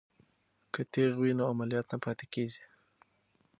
که 0.73 0.81
تیغ 0.91 1.11
وي 1.21 1.31
نو 1.37 1.43
عملیات 1.53 1.87
نه 1.93 1.97
پاتې 2.03 2.25
کیږي. 2.33 2.63